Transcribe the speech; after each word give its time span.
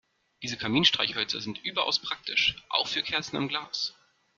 Diese 0.41 0.57
Kaminstreichhölzer 0.57 1.39
sind 1.41 1.63
überaus 1.63 1.99
praktisch, 1.99 2.55
auch 2.69 2.87
für 2.87 3.03
Kerzen 3.03 3.35
im 3.35 3.47
Glas. 3.47 3.93